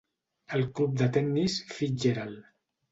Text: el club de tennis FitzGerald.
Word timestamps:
el 0.59 0.63
club 0.79 0.95
de 1.03 1.09
tennis 1.19 1.61
FitzGerald. 1.77 2.45